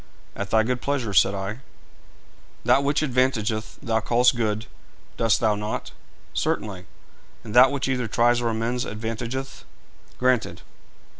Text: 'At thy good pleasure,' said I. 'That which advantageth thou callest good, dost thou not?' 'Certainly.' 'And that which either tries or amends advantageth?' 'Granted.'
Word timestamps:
'At 0.35 0.49
thy 0.49 0.63
good 0.63 0.81
pleasure,' 0.81 1.13
said 1.13 1.35
I. 1.35 1.59
'That 2.65 2.83
which 2.83 3.03
advantageth 3.03 3.77
thou 3.83 3.99
callest 3.99 4.35
good, 4.35 4.65
dost 5.15 5.39
thou 5.39 5.53
not?' 5.53 5.91
'Certainly.' 6.33 6.87
'And 7.43 7.53
that 7.53 7.71
which 7.71 7.87
either 7.87 8.07
tries 8.07 8.41
or 8.41 8.49
amends 8.49 8.83
advantageth?' 8.83 9.63
'Granted.' 10.17 10.63